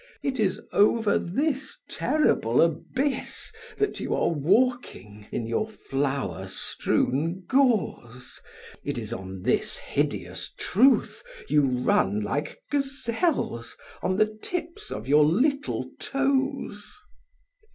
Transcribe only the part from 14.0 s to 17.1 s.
on the tips of your little toes!"